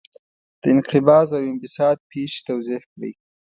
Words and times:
د 0.61 0.63
انقباض 0.73 1.27
او 1.37 1.43
انبساط 1.51 1.97
پېښې 2.11 2.39
توضیح 2.47 2.81
کړئ. 2.91 3.11